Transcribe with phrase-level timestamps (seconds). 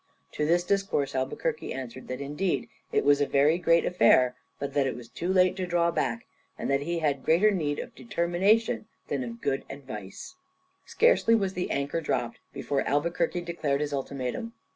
[0.31, 4.87] To this discourse Albuquerque answered, that indeed "it was a very great affair, but that
[4.87, 6.25] it was too late to draw back,
[6.57, 10.87] and that he had greater need of determination than of good advice." [Illustration: Albuquerque before
[10.87, 10.89] Ormuz.]
[11.21, 14.53] Scarcely was the anchor dropped before Albuquerque declared his ultimatum.